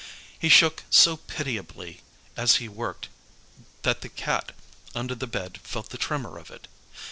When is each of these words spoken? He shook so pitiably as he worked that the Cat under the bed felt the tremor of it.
He 0.39 0.49
shook 0.49 0.81
so 0.89 1.15
pitiably 1.17 2.01
as 2.35 2.55
he 2.55 2.67
worked 2.67 3.07
that 3.83 4.01
the 4.01 4.09
Cat 4.09 4.53
under 4.95 5.13
the 5.13 5.27
bed 5.27 5.59
felt 5.61 5.89
the 5.91 5.97
tremor 5.99 6.39
of 6.39 6.49
it. 6.49 6.67